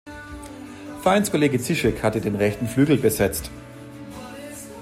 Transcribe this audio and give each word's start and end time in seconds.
Vereinskollege 1.03 1.59
Zischek 1.59 2.01
hatte 2.01 2.21
den 2.21 2.33
rechten 2.33 2.67
Flügel 2.67 2.97
besetzt. 2.97 3.51